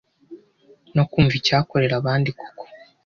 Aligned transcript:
no 0.95 1.03
kumva 1.11 1.33
icyakorera 1.39 1.93
abandi 2.01 2.29
koko 2.39 2.63